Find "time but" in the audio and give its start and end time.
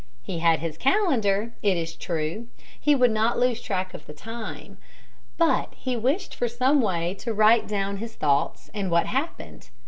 4.15-5.73